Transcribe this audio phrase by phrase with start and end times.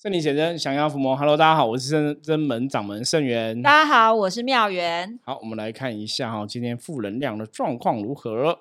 [0.00, 1.16] 圣灵显真，降妖伏魔。
[1.16, 3.60] Hello，大家好，我是真真门掌门圣元。
[3.60, 5.18] 大家好，我是妙元。
[5.24, 8.60] 好，我们来看一下哈，今天负能量的状况如何？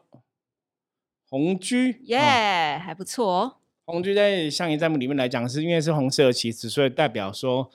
[1.29, 3.53] 红居耶，还不错哦。
[3.85, 7.69] 红居在象棋占卜里面来讲，是因为是红色的棋子，所以代表说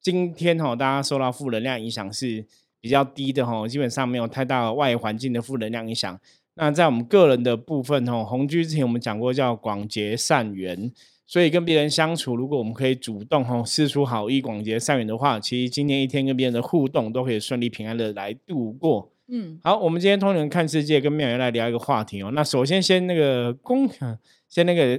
[0.00, 2.46] 今天哈，大家受到负能量影响是
[2.80, 6.20] 比较低的哈，基本上没有太大外环境的负能量影响。
[6.54, 10.92] 那在我们个人的部分哈，红居之前我们讲过叫广结善缘。
[11.28, 19.12] 所以跟别人相处，如果我们可以主动吼施出好意、广结善缘的话，其实今天一天跟别人的互动都可以顺利平安的来度过。
[19.30, 22.30] 嗯，好，我们今天通人看世界跟妙元来聊一个话题哦。
[22.32, 23.86] 那首先先那个恭，
[24.48, 24.96] 先那个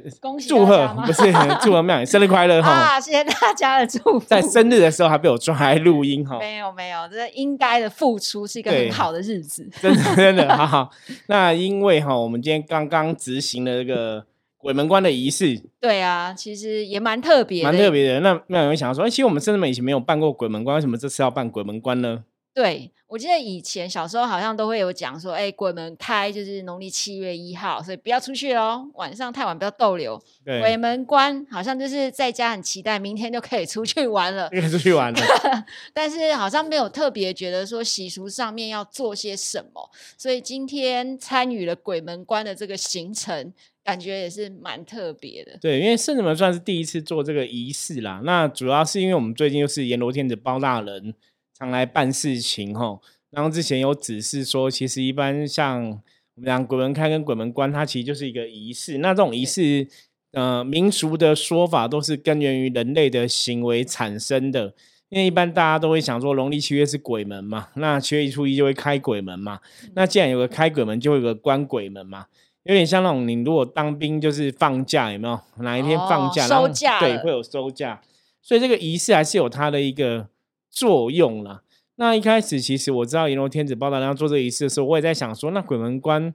[0.47, 1.23] 祝贺，不是
[1.63, 2.69] 祝贺妙元生日快乐 哈！
[2.69, 4.19] 啊，谢谢大家的祝福。
[4.19, 6.37] 在生日的时候还被我抓来录音哈？
[6.39, 10.91] 没有没有，这应该的付出是一个很好的日子，真的真的好好。
[11.25, 14.27] 那因为哈，我们今天刚刚执行了这个。
[14.59, 18.19] 鬼门关的仪式，对啊，其实也蛮特别，蛮特别的。
[18.19, 22.25] 那那有人想说，哎，其实我们甚至们以前没有办过鬼门关，为什么这次要办鬼门关呢？
[22.53, 30.21] 对，我记得以前小时候好像都会有讲说，哎，鬼门开就是农历七月一号，所以不要出去哦，晚上太晚不要逗留。
[30.43, 35.21] 鬼门关好像就是在家很期待，明天就可以出去玩了，可以出去玩了。
[35.93, 43.53] 但是好像没有特别觉得说习俗上面要做些什么，所以今天参与了鬼门关的这个行程。
[43.89, 48.21] 感觉也是蛮特别的，对，因为圣子们算是第一次做这个仪式啦。
[48.23, 51.15] 那主要是因为我们最近又是阎罗天子包大人
[51.57, 53.01] 常来办事情吼，
[53.31, 58.99] 然后之前有指示说，其实一般像我们讲鬼门开跟鬼门关，它其实就是一个仪式。
[58.99, 59.87] 那这种仪式，
[60.33, 64.75] 呃，民俗的说法都是根源于人类的行为产生的。
[65.09, 69.59] 因为一般大家都会想说，农历七月是鬼门嘛，那七月一初一就会开鬼门嘛。
[69.95, 72.27] 那既然有个开鬼门，就会有个关鬼门嘛。
[72.63, 76.45] 有点像那种，你如果当兵就是放假，有没有哪一天放假？
[76.47, 78.01] 收假对，会有收假，
[78.41, 80.27] 所以这个仪式还是有它的一个
[80.69, 81.63] 作用啦。
[81.95, 86.33] 那一开始其实我知道阎罗天子报道要做这个仪式的时候，我也在想说，那鬼门关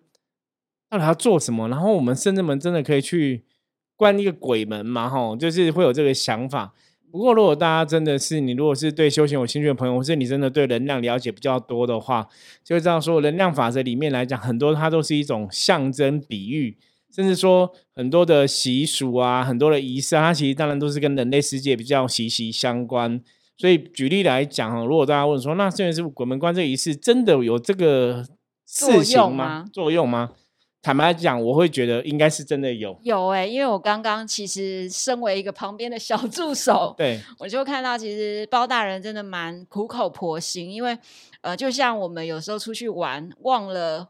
[0.90, 1.68] 到底要做什么？
[1.68, 3.44] 然后我们圣人们真的可以去
[3.96, 5.08] 关一个鬼门嘛？
[5.08, 6.74] 吼，就是会有这个想法。
[7.14, 12.26] 不过，如果大家真的是你，如果是对修行有兴趣的朋友，或是你真的对能量了解比较多的话，
[12.64, 16.76] 就知道说，能量法则里面来讲，很多它都是一种象征、比喻，
[17.14, 23.20] 甚至说很多的习俗啊，很多的仪式，它其实当然都是跟人类世界比较息息相关。
[23.56, 28.26] 所以，举例来讲哈，如果大家问说，那这件是鬼门关这个仪式，真的有这个
[28.66, 29.64] 事情吗？
[29.72, 30.32] 作用吗？
[30.84, 40.98] 坦白讲，我会觉得应该是真的有有哎，因为我刚刚其实身为一个旁边的小助手，对 我就看到其实包大人真的蛮苦口婆心，因为
[41.40, 44.06] 呃，就像我们有时候出去玩忘了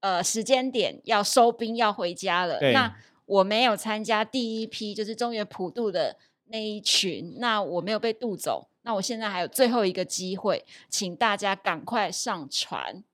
[0.00, 2.92] 呃时间点要收兵要回家了，那
[3.26, 6.16] 我没有参加第一批就是中原普渡的
[6.48, 13.04] 那一群，那我没有被渡走，那我现在还有最后一个机会，请大家赶快上船。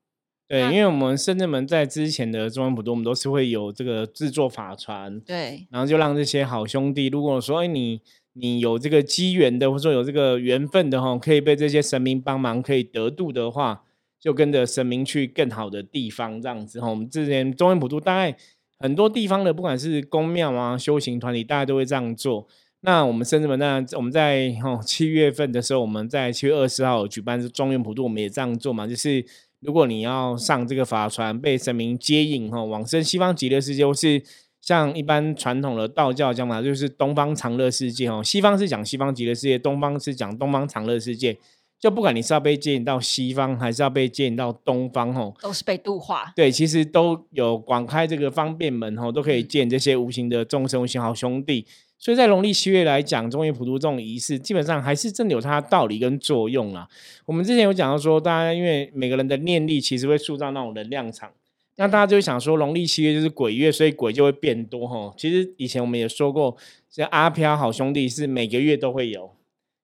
[0.53, 8.03] 对，因为我们深圳门在之前的中央普渡，我们都是会有这个制作法船，对，然后就让这些好兄弟，如果说哎你
[8.35, 13.83] 你有这个机缘的，或者说有这个缘分的哈，可以被这些神明帮忙，可以得度的话，
[14.21, 16.91] 就跟着神明去更好的地方这样子哈。
[16.91, 18.37] 我们之前中央普渡大概
[18.79, 22.47] 很多地方的，不管是宫庙啊、修行团体，大家都会这样做。
[22.83, 29.25] 那我们深圳门那我们在哦七月份的时候，我们在七月二十号举办中原普渡，我们也这样做嘛，就是。
[29.63, 34.21] 如果你要上这个法船被神明接引哈，往生西方极乐世界，或是
[34.61, 38.21] 像一般传统的道教讲法，就是东方长乐世界哦。
[38.25, 41.39] 西方是讲西方极乐世界，东方是讲东方长乐世界。
[41.79, 46.33] 就不管你是要被接引到西方，还是要被接引到东方吼，都是被度化。
[46.37, 51.67] 对，其实都有广开这个方便门吼，都可以见这些无形的众生、无形好兄弟。
[52.03, 56.89] 所以在农历七月来讲，中元普渡这种仪式，基本上还是真的有它的道理跟作用啦。
[57.27, 61.31] 我们之前有讲到说，大家因为每个人的念力其实会塑造那种能量场，
[61.77, 65.15] 那大家就会想说，农历七月就是鬼月，所以鬼就会变多哈。
[65.17, 66.57] 其实以前我们也说过，
[66.91, 69.37] 像阿飘好兄弟是每个月都会有，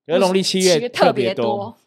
[0.08, 1.78] 而农历七月特别多。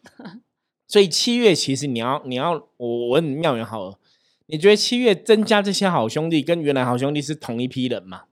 [0.88, 3.98] 所以七月其实你要你要我问妙元好了，
[4.46, 8.22] 你觉得七月增加这些好兄弟跟原来好兄弟是同一批人吗？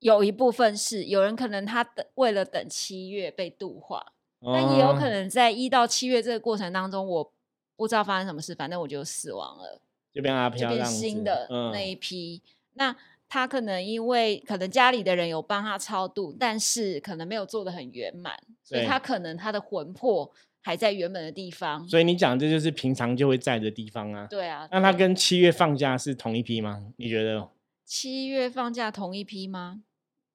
[0.00, 4.12] 有一部分是有人可能他等为了等七月被度化，
[4.42, 7.32] 但也有可能在一到七月这个过程当中，我
[7.76, 9.80] 不知道发生什么事，反正我就死亡了，
[10.12, 12.42] 就变阿飘，就变新的那一批。
[12.74, 12.96] 那
[13.28, 20.32] 他可能因为可能家里的人有帮他超度，但是可能没有做的很圆满，所以他可能他的魂魄
[20.62, 21.86] 还在原本的地方。
[21.86, 24.26] 所以你讲这就是平常就会在的地方啊。
[24.30, 24.66] 对啊。
[24.72, 26.86] 那他跟七月放假是同一批吗？
[26.96, 27.50] 你觉得？
[27.84, 29.82] 七月放假同一批吗？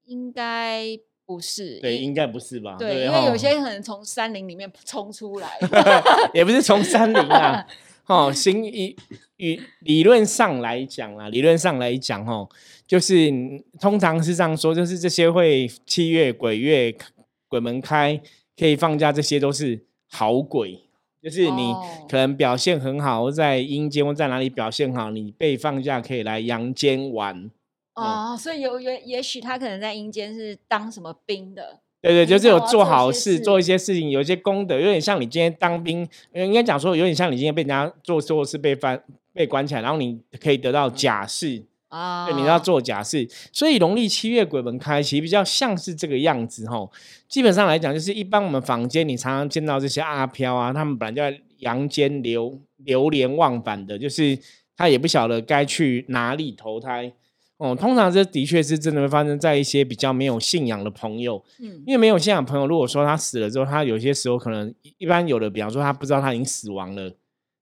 [0.06, 2.76] 应该不是，对，应该不是吧？
[2.78, 5.50] 对，因为有些可能从山林里面冲出来，
[6.34, 7.66] 也不是从山林啊。
[8.08, 8.96] 哦， 行以
[9.38, 12.48] 与理论上来讲啊，理论上来讲，哦，
[12.86, 13.32] 就是
[13.80, 16.96] 通常是这样说，就是这些会七月鬼月
[17.48, 18.22] 鬼门开
[18.56, 20.82] 可以放假，这些都是好鬼。
[21.24, 21.74] 就是你
[22.08, 27.50] 可能表现很好，在阴间或在哪里表现好，你被放假可以来阳间玩。
[27.96, 31.80] 哦，所以有也也许他可能在阴间是当什么兵的。
[32.02, 39.02] 对对，就是有做好事，做一些事情，有一些功德，有点像你今天当兵，应该讲说有点像你今天被人家做错事被翻
[39.34, 43.28] 被关起来，然后你可以得到假释啊，对，你要做假释。
[43.52, 46.88] 所以农历七月鬼门开，其实比较像是这个样子哈。
[47.28, 54.38] 基本上来讲，就是一般我们房间你常常见到这些阿飘啊，他们本来就在阳间流流连忘返的，就是
[54.78, 57.12] 他也不晓得该去哪里投胎。
[57.58, 67.10] 哦，通常这的确是真的会发生在一些比较没有信仰的朋友，嗯，因为没有信仰朋友，如果说他死了之后，他有些时候可能一般有的，比方说他不知道他已经死亡了，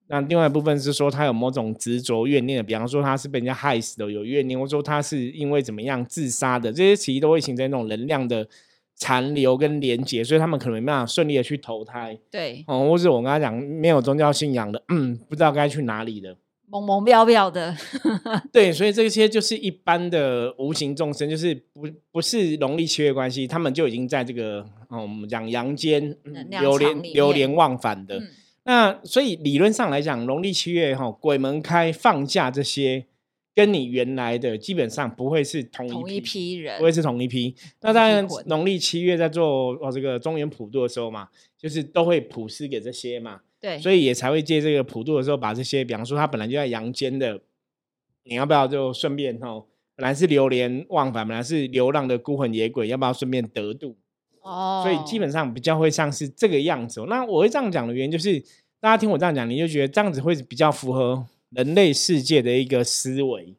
[0.08, 8.48] 那另外一部分是说他有某种执着怨念的，比方说他是被人家害死的，有怨念，或者说他是因为怎么样自杀的，这些其实都会形成那种能量的
[8.96, 16.36] 残留跟连结，所以他们可能没办法顺利的去投胎，对，哦，或者我跟他讲没有宗教信仰的，嗯，不知道该去哪里的。
[16.74, 17.76] 蒙蒙飘飘的，
[18.52, 26.18] 对，所以这些就是一般的无形众生，就是不不是农历七月关系，他们就已经在这个哦，我们讲阳间
[26.50, 28.20] 流连流连忘返的。
[28.64, 33.06] 那所以理论上来讲，农历七月哈鬼门开放假这些，
[33.54, 37.56] 跟你原来的基本上不会是同同一批人，不会是同一批。
[37.82, 43.42] 那当然，农历七月在做哦这个中原普渡的时候嘛，就是都会普施给这些嘛。
[43.64, 47.40] 对，所以也才会借这个普渡的时候，把这些，比方说他本来就在阳间的，
[48.26, 49.64] 你要不要就顺便哦？
[49.96, 53.96] 本来是流连忘返，本来是流浪的孤魂野鬼，要不要顺便得度？
[54.42, 57.06] 哦，所以基本上比较会像是这个样子。
[57.08, 58.38] 那我会这样讲的原因，就是
[58.82, 63.56] 大家听我这样讲，你就觉得这样子会比较符合人类世界的一个思维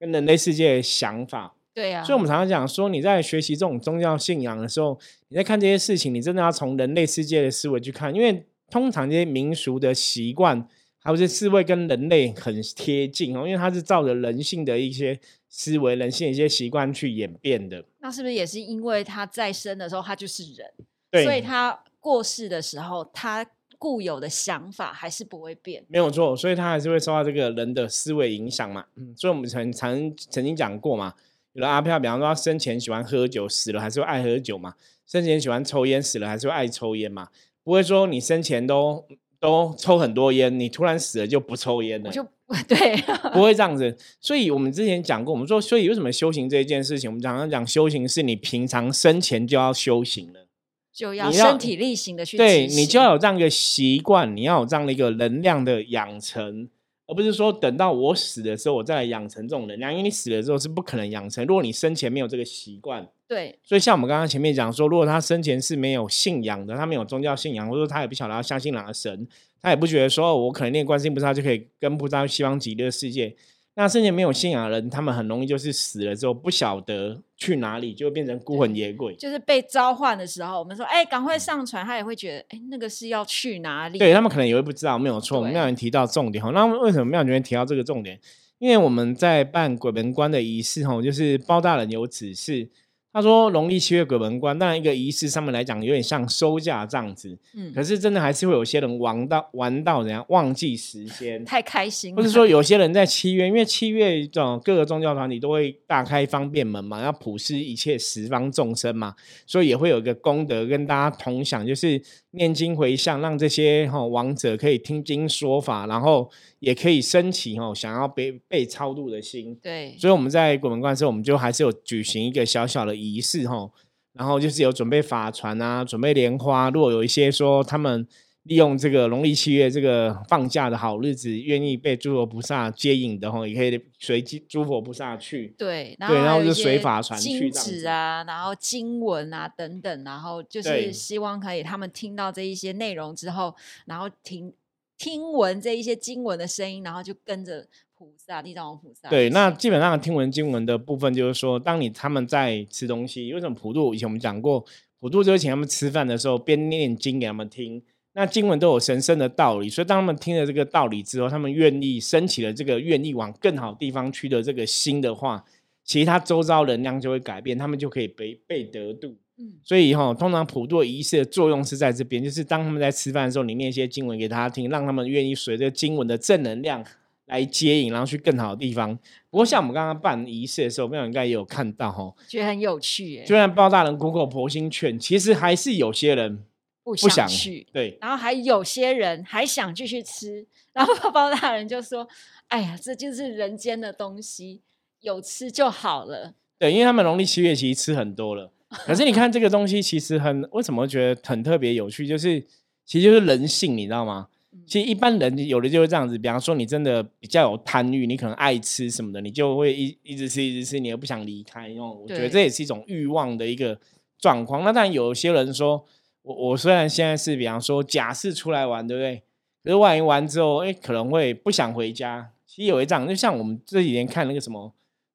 [0.00, 1.54] 跟人类世界的想法。
[1.72, 4.98] 对呀，所以我们常常讲说，你在学习这种宗教信仰的时候，
[5.28, 8.44] 你在看这些事情，你真的要从人类世界的思维去看，因为。
[8.70, 10.66] 通常这些民俗的习惯，
[10.98, 15.18] 还有这思维跟人类很贴近哦，因为它是照着人性的一些
[15.48, 17.84] 思维、人性的一些习惯去演变的。
[18.00, 20.70] 那是不是也是因为他在生的时候他就是人，
[21.10, 23.46] 对，所以他过世的时候，他
[23.78, 25.84] 固有的想法还是不会变？
[25.88, 28.86] 没有错，所以他还是会受到这个人的思维影响嘛。
[28.96, 31.14] 嗯，所以我们曾曾曾经讲过嘛，
[31.52, 34.72] 有的阿飘，比方说他生前喜欢喝酒，死了还是会爱喝酒嘛；
[35.06, 37.28] 生前喜欢抽烟，死了还是会爱抽烟嘛。
[37.64, 39.04] 不会说你生前都
[39.40, 42.22] 都抽很多烟，你突然死了就不抽烟了，就
[42.68, 42.96] 对，
[43.32, 43.96] 不会这样子。
[44.20, 50.46] 所以我们之前讲过，我们说，所以为什么修行这一件事情，我们常常讲修行是你平常生前就要修行了，
[50.92, 56.68] 就要身体力行的去，对你就要有这样一个习惯，你要有这样的一个能量的养成。
[57.06, 61.44] 而不是说等到我死的时候，我再来养成这种能量，因为你死了之后是不可能养成。
[61.46, 69.26] 如果你生前没有这个习惯，对，所以像我们刚刚前面讲说，如果他生前是没有信仰的，他没有宗教信仰，或者说他也不晓得要相信哪个神，
[69.60, 73.34] 他也不觉得说我可能念观世音菩萨就可以跟菩萨西方极乐世界。
[73.76, 79.16] 那甚至没有信仰的人，他们很容易就是死了之后不晓得去哪里，就会变成孤魂野鬼。
[79.16, 85.42] 就是被召唤的时候，我们说：“哎，赶快上船。”他也会觉得：“哎，那个是要去哪里？”对他们可能也会不知道，没有错。
[85.42, 88.20] 妙人提到重点哈，那为什么妙人提到这个重点？
[88.58, 92.70] 因为我们在办鬼门关的仪式哈，就是包大人有指示。
[93.14, 97.38] 他说：“农历七月鬼门关，当然一个仪式上面来讲，有点像收假这样子。
[97.54, 102.16] 嗯，可是真的还是会有些人玩到玩到怎样忘记时间，太开心。
[102.16, 109.14] 或者说有些人在七月，因为七月这种各个宗教团体都会大开方便门嘛，要普施一切十方众生嘛，
[109.46, 112.02] 所以也会有一个功德跟大家同享，就是
[112.34, 116.30] 念经回向，让这些哈亡者可以听经说法，然后。”
[116.64, 119.54] 也可以升起哦，想要被被超度的心。
[119.62, 123.70] 对，所以我们在鬼门关的时候，我们就还是有举行一个小小的仪式哈，
[124.14, 126.70] 然后就是有准备法船啊，准备莲花。
[126.70, 128.06] 如果有一些说他们
[128.44, 135.54] 利用这个农历七月这个放假的好日子，愿意被诸佛菩萨接引的哈，也可以随诸佛菩萨去。
[135.58, 143.54] 对，对，然后就随法传去纸啊，然后经文啊等等，然后就是希望可以他们听到这一些内容之后，
[143.86, 144.52] 然后听。
[144.96, 147.66] 听闻这一些经文的声音，然后就跟着
[147.98, 149.08] 菩萨、地藏王菩萨。
[149.08, 153.92] 对，那基本上听闻经文的部分，就是说，当你他们在吃东西，为什么普渡？
[153.92, 154.64] 以前我们讲过，
[155.00, 157.82] 普渡就是请他们吃饭的时候，边念经给他们听。
[158.16, 165.44] 那经文都有神圣的道理，所以当他们听了这个道理之后，他们愿意升起了这个愿意往更好地方去的这个心的话，
[165.84, 169.16] 其实他周遭能量就会改变，他们就可以被被得度。
[169.36, 176.84] 嗯，所以哈，通常普渡仪式的作用是在这边，就是当他们在吃饭的时候，你念一些经文给他听，让他们愿意随着经文的正能量
[177.26, 178.96] 来接引，然后去更好的地方。
[179.30, 183.24] 不过像我们刚刚办仪式的时候，朋友应该也有看到哈，觉得很有趣。
[183.26, 186.44] 虽然包大人苦口婆心劝，其实还是有些人
[186.84, 192.06] 不想去，对，然后还有些人还想继续吃，然后包大人就说
[192.48, 194.60] ：“哎呀，这就是人间的东西，
[195.00, 198.52] 有吃就好了。”对，因为他们农历七月其实吃很多了。
[198.68, 202.06] 可是你看这个东西，其实很为什么觉得很特别有趣？
[202.06, 202.40] 就是
[202.84, 204.28] 其实就是人性，你知道吗？
[204.66, 206.16] 其实一般人有的就是这样子。
[206.16, 211.68] 比方说，你真的比较有贪欲，你可能爱吃什么的，你就会一一直吃一直吃，你又不想离开。
[211.68, 213.78] 因为我觉得这也是一种欲望的一个
[214.18, 214.62] 状况。
[214.62, 215.84] 那当然有些人说，
[216.24, 219.22] 我我虽然现在是比方说假释出来玩，对不对？
[219.62, 222.30] 可是玩一玩之后，哎，可能会不想回家。
[222.46, 224.72] 其实有一张，就像我们这几年看那个什么，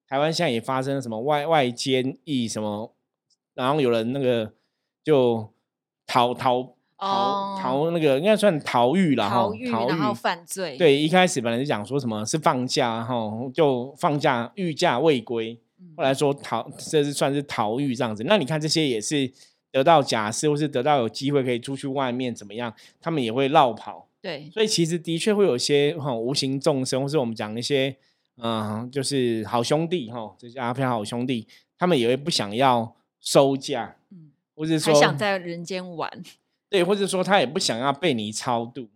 [0.07, 2.93] 台湾现在也发生了什么外外奸役什么。
[3.55, 4.53] 然后有人那个
[5.03, 5.51] 就
[6.07, 10.77] 逃逃逃逃那个应该算逃狱了哈，逃狱然后犯罪。
[10.77, 13.13] 对，一开始本来是讲说什么是放假哈，
[13.53, 15.59] 就放假御驾未归，
[15.97, 18.23] 后来说逃这是算是逃狱这样子。
[18.25, 19.31] 那你看这些也是
[19.71, 24.07] 得到假释或是得到有机会可以出去外面怎么样，他们也会绕跑。
[24.21, 27.95] 对，所以其实的确会有些哈无形众生，或是我们讲一些
[28.38, 31.47] 嗯，就是好兄弟哈，这些阿飘好兄弟，
[31.77, 32.95] 他们也会不想要。
[33.21, 36.09] 收假，嗯，或者说想在人间玩，
[36.71, 38.88] 对，或者说他也不想要被你超度，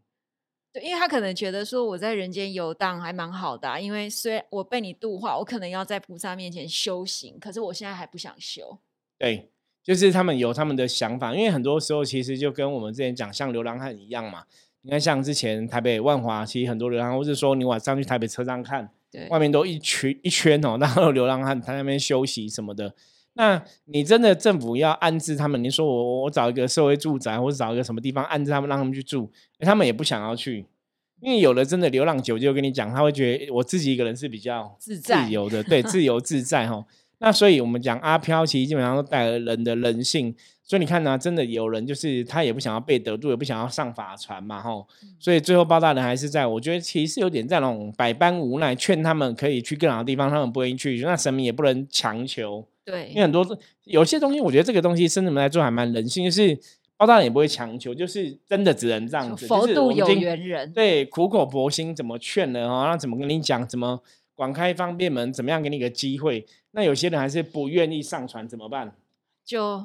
[0.72, 8.80] 对，因为他可能觉得说我在人间游荡还蛮好的，因为虽然我被你度化，我可能要在菩萨面前修行，可是我现在还不想修。
[9.20, 9.52] 对，
[9.84, 14.44] 就是他们有他们的想法，因为很多时候其实就跟我们之前讲像流浪汉一样嘛。
[14.86, 22.94] 你看，像之前台北万华，其实很多流浪汉，或者说你晚上去台北车站看，对，外面都一圈一圈哦，然后流浪汉他那边休息什么的。
[23.36, 25.64] 那你真的政府要安置他们？
[25.64, 30.66] 你说我我找一个社会住宅，或者找一个什么地方安置他们，让他们去住，他们也不想要去，
[31.22, 36.86] 因为有的真的流浪久，就跟你讲，他会觉得我自己一个人是比较自自由的，对，自由自在哈。
[37.20, 40.36] 那所以我们讲阿飘，其实基本上都带了人的人性。
[40.66, 44.88] 所以你看呢，真的有人就是他也不想要被得度，也不想要上法船嘛，吼。
[45.20, 52.66] 所以最后包大人还是在，我觉得其实有点在那种百般无奈，劝他们可以去更好的地方，他们不愿意去，那神明也不能强求。
[52.86, 53.46] 对，因为很多
[53.84, 56.58] 有些东西，我觉得这个东西生人们来做还蛮人性，就是
[56.96, 59.46] 包大人也不会强求，就是真的只能这样子。
[59.46, 62.68] 佛度有缘人，对，苦口婆心怎么劝呢？
[62.70, 63.68] 哦，那怎么跟你讲？
[63.68, 64.02] 怎么
[64.36, 65.32] 广开方便门？
[65.32, 66.46] 怎么样给你个机会？
[66.72, 68.96] 那有些人还是不愿意上船，怎么办？
[69.46, 69.84] 就。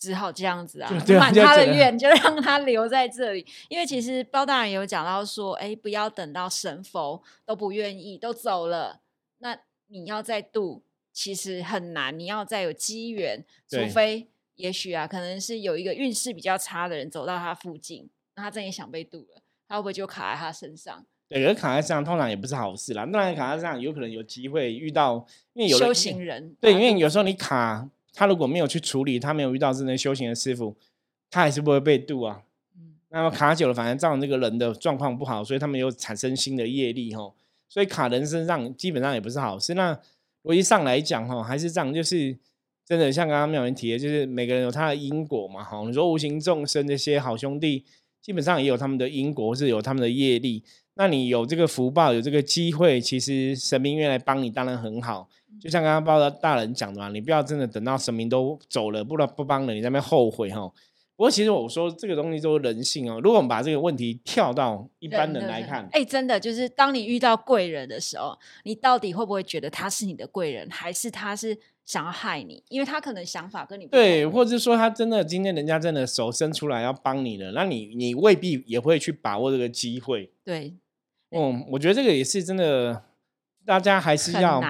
[0.00, 0.88] 只好这样子啊，
[1.18, 3.44] 满他的愿，就让他留在这里。
[3.68, 9.00] 因为其实包大人有讲到说，哎，不要等到神佛都不愿意都走了，
[9.38, 12.16] 那你要再度其实很难。
[12.16, 21.04] 你要再有机缘，除非也许啊，可能是有一个运势比较差的人走到他附近，那他真也想被渡了，他会不会就卡在他身上？
[21.28, 23.04] 对，而卡在身上通常也不是好事啦。
[23.06, 27.88] 当然卡在身上有可能有机会遇到，因为有修行人，对，因为有时候你卡。
[28.14, 30.74] 他如果没有去处理，他没有遇到真正修行的师傅，
[31.30, 32.42] 他还是不会被渡啊。
[32.74, 37.32] 嗯，那么卡久了，反正造成这个人的状况不好，所以他们又产生新的业力哈。
[37.68, 39.74] 所以卡人身上基本上也不是好事。
[39.74, 39.96] 那
[40.42, 42.36] 逻辑上来讲哈，还是这样，就是
[42.84, 45.62] 真的像刚刚妙文提的，就是每个人有他的因果嘛。
[45.62, 47.84] 哈，你说无形众生这些好兄弟，
[48.20, 50.64] 基本上也有他们的因果，是有他们的业力。
[50.98, 55.28] 那你有这个福报，有这个机会，其实神明愿来帮你，当然很好。
[55.60, 60.60] 就像刚刚包的大人讲的嘛，你不要真的等到神明都走了，不然不帮了，你在那边后悔哈。
[61.14, 63.20] 不过其实我说这个东西都是人性哦。
[63.22, 72.62] 如果我们把这个问题跳到一般人来看，哎，真的就是当你遇到贵人的时候，你到底会不会觉得他是你的贵人，还是他是想要害你？
[72.68, 80.30] 因为他可能想法跟你对，或者是说他真的今天人家真的手伸出来要帮你了，那你你未必也会去把握这个机会。
[80.44, 80.74] 对，
[81.30, 83.04] 嗯，我觉得这个也是真的。
[83.66, 84.62] 大家还是要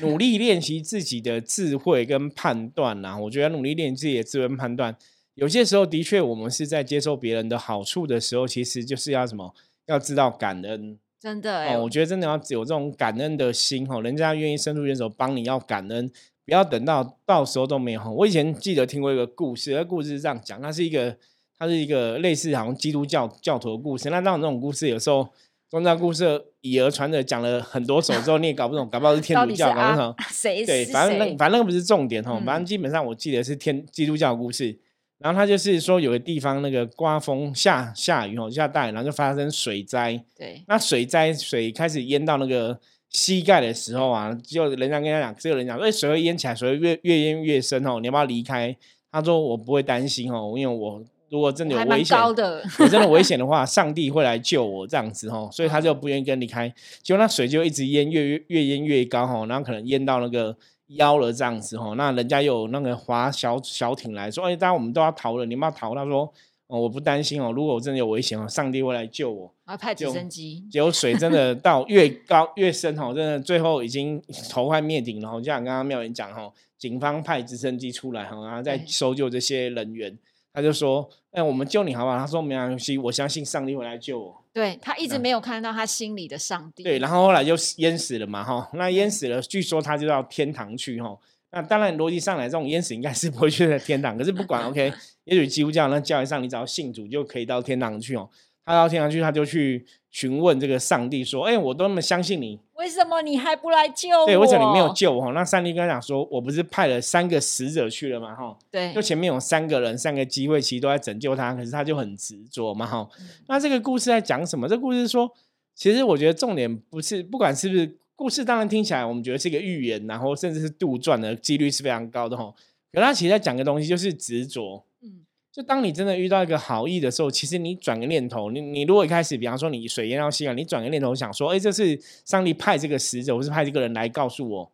[0.00, 3.18] 努力练习自己的智慧跟判断呐。
[3.18, 4.96] 我觉得努力练自己的智慧判断，
[5.34, 9.52] 有些时候的确，我们是在接受别人的好处的时候，其实就是要什么？
[9.86, 10.96] 要知道感恩。
[11.18, 14.00] 真的哦，我觉得真的要有这种感恩的心哈。
[14.00, 16.08] 人家愿意伸出援手帮你要感恩，
[16.44, 18.10] 不要等到到时候都没有。
[18.12, 21.16] 我以前记得听过一个故事，那故事是这样讲，它是一个，
[21.58, 24.08] 它是一个类似好像基督教教徒的故事。
[24.08, 25.28] 那当然这种故事有时候。
[25.68, 34.78] 宗教故事以讹传讹，讲了很多首之后，你也搞不懂，搞不好是天主教， 搞不懂谁对，反正那反正那个不是重点哈，反正基本上我记得是天基督教故事。
[35.18, 40.22] 然后他就是说，有个地方那个刮风下下雨哦，下大雨，然后就发生水灾。
[40.36, 48.76] 对，那水灾水开始淹到那个膝盖的时候啊，就人家跟他讲，这个人讲，哎，水会淹起来，水会越越淹越深哦，你要不要离开？
[49.10, 56.72] 他说我不会担心哦，因为我如果真的有危险，的，真的危险的话，上帝会来救我这样子哦，所以他就不愿意跟离开。
[57.02, 60.56] 结果那水就一直淹，越越越淹越高哈，然后可能淹到那个
[60.88, 61.94] 腰了这样子哈。
[61.96, 65.94] 那人家有那个划小小艇来说，哎，大家我们都要逃了，你们要逃？
[65.94, 66.32] 他说。
[66.68, 67.52] 哦，我不担心哦。
[67.52, 69.54] 如果我真的有危险哦，上帝会来救我。
[69.66, 70.64] 啊，派直升机。
[70.68, 75.38] 结果水真的到越高越深哦，真的最后已经头快灭顶了。
[75.38, 80.18] 就像刚刚妙言讲哈，警方派直升机出来哈，然后再搜救这些人员。
[80.56, 86.82] 他就说：“哎，我们救你好不好？”他说：“没关系，我相信上帝会来救我。”对他一直没有看到他心里的上帝。
[86.82, 88.70] 对，然后后来就淹死了嘛哈。
[88.72, 91.14] 那淹死了，据说他就到天堂去哈。
[91.52, 94.16] 那当然，逻辑上来，这种淹死应该是不会去天堂。
[94.16, 94.90] 可是不管，OK，
[95.24, 98.26] 也许基督教那教义上，你只要信主就可以到天堂去哦。
[98.66, 104.26] 他到天堂去，他就去询问这个上帝说：“哎，我都那么相信你，为什么你还不来救我？
[104.26, 108.34] 对，为什么你没有救我？”那上帝跟他讲说：“我不是派了三个使者去了嘛？
[108.34, 113.08] 哈，对，就前面有三个人，三个机会其实都在拯救他，可是他就很执着嘛，哈。
[113.46, 114.68] 那这个故事在讲什么？
[114.68, 115.32] 这故事说，
[115.74, 117.96] 其实我觉得重点不是，不管是不是。
[118.18, 122.50] 故事当然听起来，我们觉得是一个寓言，然后甚至是杜撰的几率是非常高的哈。
[122.90, 124.82] 可他其实在讲个东西，就是执着。
[125.02, 125.20] 嗯，
[125.56, 134.70] 就当你真的遇到一个好意的时候，其实你转个念头，你你如果一开始，比方说你水淹到西岸，你转个念头想说，哎，这是上帝派这个使者，或是派这个人来告诉我，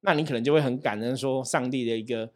[0.00, 2.28] 那你可能就会很感恩，说上帝的一个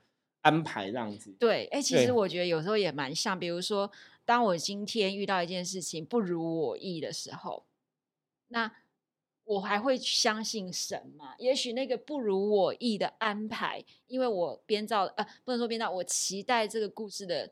[0.43, 1.35] 安排这样子。
[1.41, 3.91] 对，哎，其实我觉得有时候也蛮像，比如说，
[4.25, 7.65] 当我今天遇到一件事情不如我意的时候，
[8.47, 8.71] 那。
[9.49, 11.35] 我还会相信神吗？
[11.39, 17.51] 也许那个不如我意的安排，因为我编造呃，不能说编造，我期待这个故事的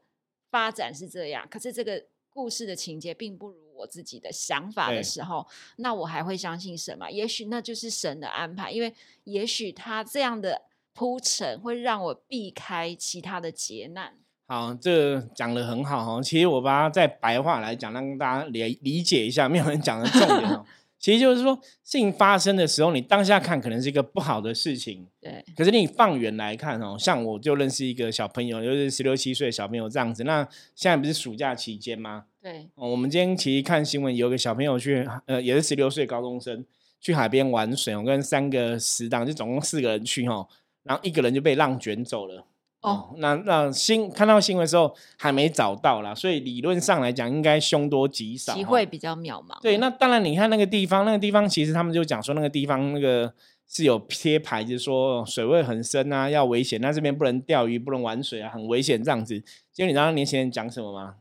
[0.57, 5.47] 发展是这样，可是这个故事的情节并不如我自己的想法的时候，
[5.77, 7.11] 那我还会相信神吗？
[7.11, 8.91] 也许那就是神的安排，因为
[9.25, 10.63] 也许他这样的
[10.95, 14.15] 铺陈会让我避开其他的劫难。
[14.47, 16.23] 好，这讲的很好哈。
[16.23, 20.65] 其实我把它在白话来讲，让大家理理解一下，没有人讲的重点哦。
[20.99, 21.55] 其实就是说，
[21.85, 25.45] 事情发生的时候，你当下看可能是一个不好的事情，对。
[25.57, 30.25] 可是你放远来看哦，像我就认识一个小朋友，就是十六七岁小朋友这样子。
[30.25, 30.43] 那
[30.75, 32.25] 现在不是暑假期间吗？
[32.43, 32.69] 对。
[32.75, 36.65] 我们今天其实看新闻，有个小朋友去，呃，也是十六岁高中生
[37.01, 40.49] 去海边玩水，我跟三个死党，就总共四个人去哦，
[40.83, 42.47] 然后一个人就被浪卷走了。
[42.87, 49.61] 哦，那那新看到新闻的时候还没找到啦，所以理论上来讲应该凶多吉少，机会比较渺茫。
[49.61, 53.35] 对，那当然你看那个地方，那个地方其实他们就讲说那个地方那个
[53.67, 59.41] 是有贴牌子说水位很深啊，要危险，那这边不能钓鱼，不能玩水啊，很危险这样子。
[59.73, 61.17] 结果你知道年轻人讲什么吗？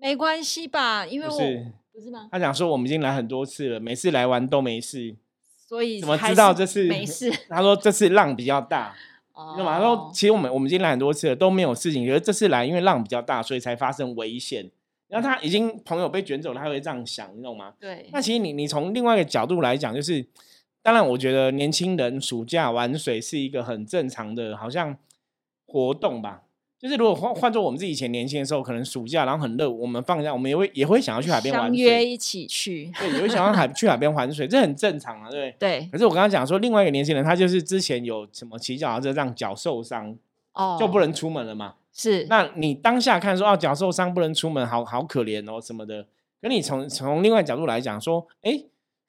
[0.00, 1.36] 没关系吧，因为我
[1.92, 2.28] 不是吗？
[2.30, 5.16] 他讲说我们已经来很多次了，每次来玩都没事，
[5.68, 7.32] 所以怎么知道这次没事？
[7.50, 8.94] 他说这次浪比较大。
[9.36, 9.78] 那嘛？
[9.78, 12.06] 然后其实我们我们已经来很多次了，都没有事情。
[12.06, 14.70] 可是这次来，因为浪比较大，所以才发生危险。
[15.08, 17.74] 然后他已经朋友被卷走了，他会这样想，你懂吗？
[17.78, 18.08] 对。
[18.12, 20.26] 那其实你你从另外一个角度来讲，就是
[20.82, 24.96] 当然，我觉得年轻人暑假玩水是一个很正常的，好像
[25.66, 26.42] 活动吧。
[26.78, 35.88] 就是如果换换做我们自己以前年轻的时候，可能暑假然后很热，我们放假我们也会也会想要去海边玩水，约一起去，对，也会想要海 去海边玩水，这很正常啊，对对。
[35.90, 40.14] 可是我刚刚讲说，另外一个年轻人，他就是之前有什么骑脚踏车让脚受伤，
[40.52, 41.74] 哦，就不能出门了嘛。
[41.92, 46.06] 是，那你当下看说，哦，脚受伤不能出门，好好可怜哦什么的。
[46.42, 48.64] 可你从从另外角度来讲说，哎。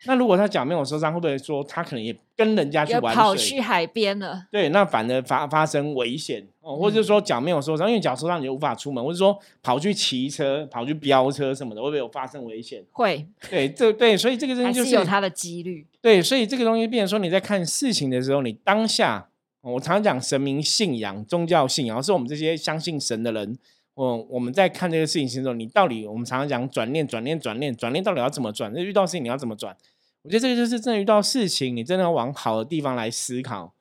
[0.05, 4.45] 那如果他脚没有受伤，会不会说他可能也跟人家去玩水，跑去海边了？
[4.51, 12.83] 对，那反而发发生危险哦，或者说脚没有受伤，因为脚受伤你就无法出门，或者说跑去骑车、跑去飙车什么的，会不会有发生危险？
[12.91, 15.87] 会， 对，这对，所以这个东西就是有它的几率。
[16.01, 19.29] 对，所以这个东西变成说你在看事情的时候，你当下，
[19.61, 23.57] 我常讲神明信仰、宗教信仰，是我们这些相信神的人。
[23.93, 28.71] 我我们在看这个事情的时候，你到底我们常常讲转念、转念、转念、转念，到底要怎么转？
[28.73, 29.73] 那遇到事情你要怎么转？
[30.23, 33.73] 我觉得这个就是真的遇到事情，你真的要往好的地方来思考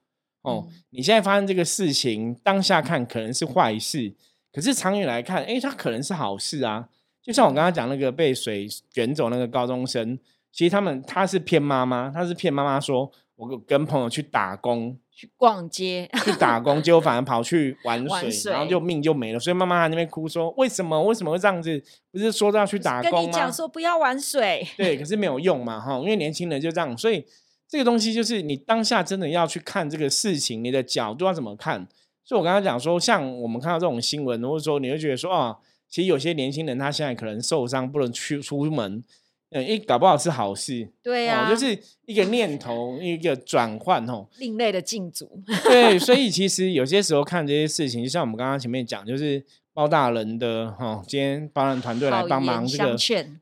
[0.50, 0.66] 哦。
[0.90, 4.12] 你现在发生这个事情，当下看可能是坏事，
[4.52, 6.88] 可是长远来看，哎，它可能是好事啊。
[7.22, 10.18] 就像我刚刚讲那个被水卷走那个高中生，
[10.52, 13.12] 其实他们他是骗妈妈，他是骗妈妈说。
[13.38, 19.38] 我跟朋友去打工，去逛街，去打工， 结果反而跑去玩水，然后就命就没了。
[19.38, 21.02] 所以妈妈在那边哭说：“为什么？
[21.02, 21.78] 为什么会这样子？
[22.10, 26.96] 不是说要去打工吗？”跟你讲说不要玩水，对，可是没有用嘛，哈，因为年轻人就这样。
[26.96, 27.22] 所以
[27.68, 31.86] 这个东西就是你当下真的要去看这个事情，你的角度要怎么看？
[32.24, 35.56] 所以我刚刚讲说，像我们看到这种新闻，或者说你会觉得说啊，
[35.88, 39.02] 其实有些年轻人他现在可能受伤，不能去出门。
[39.50, 40.90] 嗯，一搞不好是好事。
[41.04, 44.26] 对呀，就是一个念头，一个转换哦。
[44.38, 45.40] 另类的禁足。
[45.62, 52.96] 对，所以其实有些时候看这些事情，就像我们刚刚前面讲，就是包大人的哈，今天包人团队来帮忙这个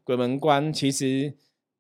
[0.05, 1.33] 鬼门关，其实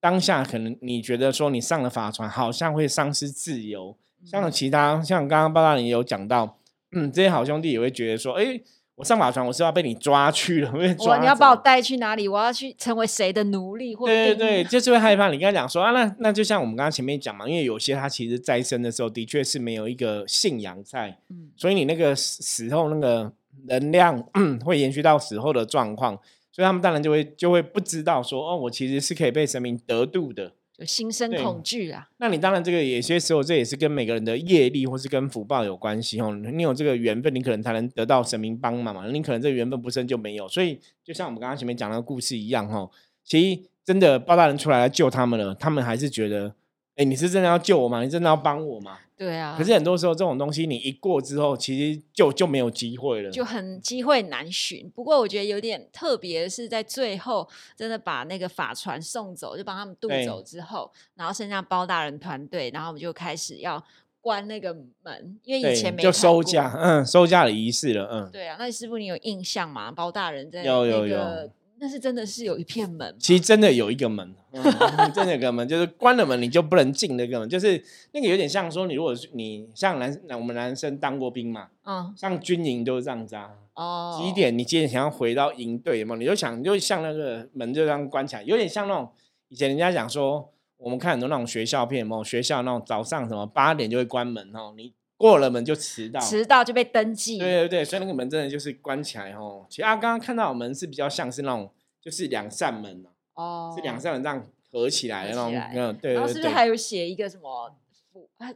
[0.04, 3.96] 当下可能你觉得说你上了法船，好像会丧失自由。
[4.22, 6.58] 像其他像刚刚包大人也有讲到，
[6.92, 8.60] 嗯，这些好兄弟也会觉得说，哎。
[8.96, 11.18] 我上法船，我是要被你抓去了， 被抓。
[11.18, 12.28] 你要把我带去哪里？
[12.28, 13.92] 我要去成为谁的奴隶？
[13.92, 15.28] 或对对对，就是会害怕。
[15.32, 23.32] 你跟他讲说啊，那那就像我们刚刚前面讲嘛，因为有些他其实在生的时候的确是没有一个信仰在，嗯，所以你那个死后那个
[23.66, 24.22] 能量
[24.64, 26.16] 会延续到死后的状况，
[26.54, 30.52] 所以他们当然就会就会不知道说哦，我其实是可以被神明得度的。
[30.78, 32.08] 就心生恐惧啊！
[32.18, 36.32] 那你当然这个有些时候这也是跟每个人的业力或是跟福报有关系哦。
[36.32, 39.08] 你有这个缘分，你可能才能得到神明帮忙嘛。
[39.08, 40.48] 你可能这个缘分不深就没有。
[40.48, 42.88] 所以就像我们刚刚前面讲那个故事一样哦，
[43.24, 46.54] 其实真的包大人出来来救他们了，他们还是觉得。
[46.96, 48.02] 哎，你是真的要救我吗？
[48.02, 48.98] 你真的要帮我吗？
[49.16, 49.56] 对啊。
[49.58, 54.88] 可是很多时候这种东西，你一过之后，其实就就没有机会了，就很机会难寻。
[54.90, 63.82] 不过我觉得有点特别，是在最后真的把那个法船送走，就帮他们渡走之后，然后剩下包大人团队，然后我们就开始要
[64.20, 68.30] 关那个门，因为以前没就收假，嗯，收假的仪式了，嗯。
[68.30, 69.90] 对啊，那师傅你有印象吗？
[69.90, 71.50] 包大人在有有有。
[71.84, 74.34] 但是真的是有一片门，其实真的有一个门，
[75.12, 89.10] 真的有个门， 就是关了门你就不能进那个门，就是那个有点像说你如果是你像男我们男生当过兵嘛，嗯，像军营都是这样子啊，哦，几点你今天想要回到营队嘛，你就想就像那个门就这样关起来，有点像那种
[89.50, 94.94] 以前人家讲说我们看很多那种学校片嘛，学校那种早上什么八点就会关门哦，你。
[95.16, 97.38] 过了门就迟到，迟到就被登记。
[97.38, 99.64] 对对对，所以那个门真的就是关起来哦。
[99.70, 105.54] 其实啊，刚刚看到门是比较像是那种，就是两扇门哦，是两扇门这样合起来的那种。
[105.54, 106.14] 嗯，对对对。
[106.14, 107.72] 然后是不是还有写一个什么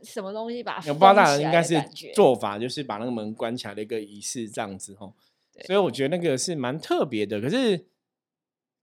[0.03, 0.83] 什么东西把？
[0.85, 1.81] 有包大人应该是
[2.13, 5.13] 做法，就是把那个门关起来的一个仪式这样子哦。
[5.65, 7.41] 所以我觉得那个是蛮特别的。
[7.41, 7.87] 可是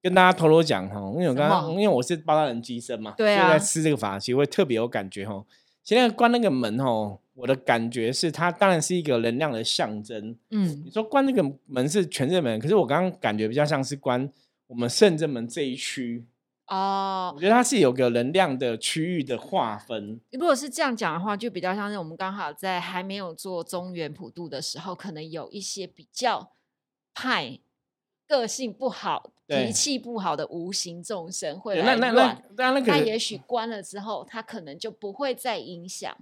[0.01, 5.45] 跟大家偷偷讲哈，因为我刚刚因为我是包大人机身嘛，对啊，在吃这个法其实会特别有感觉哈。
[5.83, 7.19] 现在关那个门哦。
[7.35, 10.35] 我的感觉是，它当然是一个能量的象征。
[10.51, 14.31] 嗯，你说关那个门是全正门，可是我刚刚感觉比较像是关
[14.67, 16.25] 我们圣正门这一区。
[16.67, 20.19] 哦，我觉得它是有个能量的区域的划分。
[20.31, 26.53] 如果是这样讲的话，就比较像是我们刚好在还没有做中原普渡的时候，可能有一些比较
[27.13, 27.59] 派、
[28.27, 32.41] 个性不好、脾气不好的无形众生会来乱。
[32.83, 36.17] 他也许关了之后，他可能就不会再影响。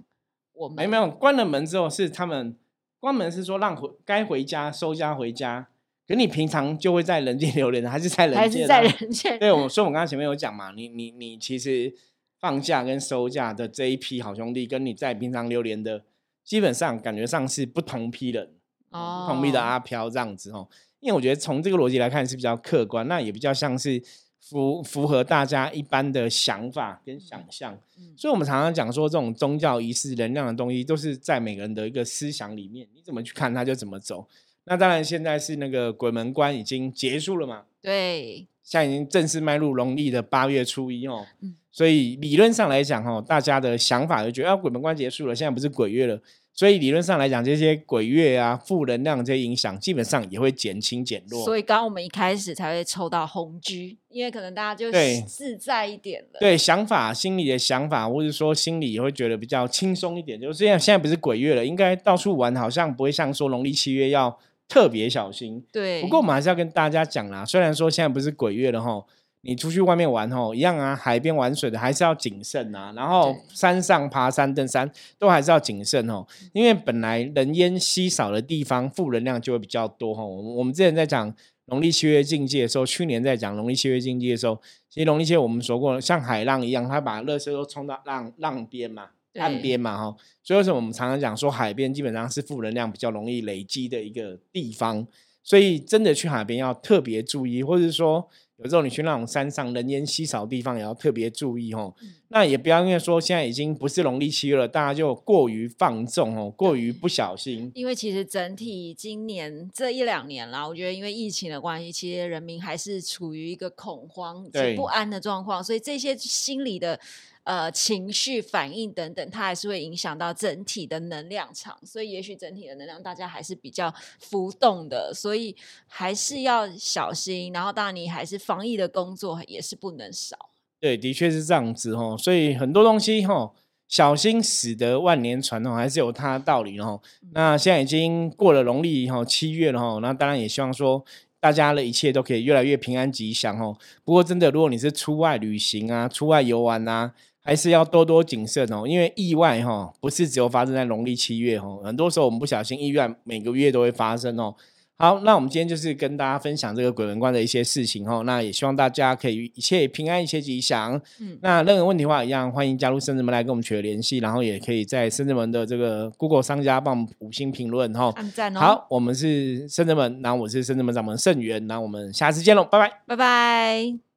[0.76, 2.56] 没没有关了门之后是他们
[3.00, 5.68] 关门是说让回该回家收家回家，
[6.06, 8.40] 可你平常就会在人间流连，还是在人间？
[8.40, 9.38] 还是在人间？
[9.38, 11.94] 对，我所以我刚刚前面有讲嘛，你你你其实
[12.38, 16.04] 放假跟收假的这一批好兄弟，跟你在平常流连的，
[16.44, 18.50] 基本上感觉上是不同批人
[18.90, 20.68] 哦，不同批的阿飘这样子哦。
[21.00, 24.02] 因为我觉得从这个逻辑来看是比较客观，那也比较像是。
[24.46, 27.78] 符符合大家一般的想法跟想象，
[28.14, 34.26] 所以我们常常讲说，这种宗教仪式能量的东西，都是在每个人的一个思想里面，你怎么去看，它就怎么走。
[34.64, 37.62] 那当然，现在是那个鬼门关已经结束了嘛？
[37.80, 41.24] 对，现在已经正式迈入农历的八月初一哦。
[41.40, 46.20] 嗯，所以理论上来讲，哦，大家的想法就觉得，啊，鬼门关结束了，现在不是鬼月了。
[46.54, 51.44] 所以理论上来讲，这些鬼月啊、负能量这些影响，基本上也会减轻减弱。
[51.44, 54.92] 所以刚刚我们一开始才会抽到红居，因为可能大家就
[55.26, 56.38] 自在一点了。
[56.38, 60.40] 对，想法、心里的想法，或者说心里也会觉得比较轻松一点。
[60.40, 64.38] 就是现在现在不是鬼月了，应该到处玩，好像不会像说农历七月要
[64.68, 65.60] 特别小心。
[65.72, 66.00] 对。
[66.02, 69.04] 不过我们还是要跟大家讲啦，虽然说现在不是鬼月了哈。
[69.44, 72.92] 你出去外面玩吼，一样啊，海边玩水的还是要谨慎啊。
[72.96, 80.26] 然后山上爬山登山都还是要谨慎哦，因为本来人烟稀少的地方，负能量就会比较多吼。
[80.26, 81.34] 我们我们之前在讲
[81.66, 90.16] 农历七月境界的时候，去年在讲农历七月境界的时候，其实农历七月我们说过，像海浪一样，它把热圾都冲到浪浪边嘛，岸边嘛哈。
[90.42, 95.06] 所以为什么我们常常讲说，海边基本上是负能量比较容易累积的一个地方，
[95.42, 98.26] 所以真的去海边要特别注意，或者说。
[98.62, 101.92] 有时候你去那种山上人烟稀少的地方，也要特别注意哦。
[102.28, 107.70] 那也不要因为说现在已经不是农历七月了，大家就过于放纵哦，过于不小心。
[107.74, 117.00] 因为其实整体今年这一两年啦，我觉得因为疫情的关系，其实人民还是处于一个恐慌、不安的状况，所以这些心理的。
[117.44, 125.54] 呃，情绪反应等等，它还是会影响到整体的能量场，所以也许整体的能量大家还是比较浮动的，所以
[125.86, 127.52] 还是要小心。
[127.52, 130.36] 然后，当然你还是防疫的工作也是不能少，
[130.80, 132.16] 对，的确是这样子哦。
[132.18, 133.52] 所以很多东西哈，
[133.88, 136.98] 小心驶得万年船哦，还是有它的道理哦。
[137.32, 141.04] 那现在已经过了农历哈七月了哈，那当然也希望说
[141.38, 143.76] 大家的一切都可以越来越平安吉祥哦。
[144.02, 147.12] 不过真的，如果你是出外旅行啊、出外游玩啊，
[147.44, 154.54] 还是要多多谨慎哦，因为意外哈不是只有发生在农历七月哦，很多时候我们不小心意外每个月都会发生哦。
[154.96, 158.22] 好，那我们今天就是跟大家分享这个鬼门关的一些事情哦。
[158.24, 160.98] 那也希望大家可以一切平安，一切吉祥。
[161.20, 168.12] 嗯，那任何问题的话，一样欢迎加入深圳门来跟我们取得联系，然后也可以在深圳门的这个 Google 商家帮我们五星评论哈。
[168.14, 168.60] 按赞哦。
[168.60, 174.13] 好，我们是深圳门，然后我是深圳门掌门盛元，那我们下次见喽，拜拜，拜拜。